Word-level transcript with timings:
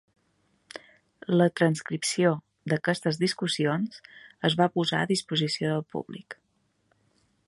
La 1.41 1.45
transcripció 1.59 2.31
d'aquestes 2.73 3.21
discussions 3.25 4.01
es 4.51 4.59
va 4.63 4.71
posar 4.79 5.03
a 5.03 5.11
disposició 5.15 5.73
del 5.75 5.89
públic. 5.97 6.39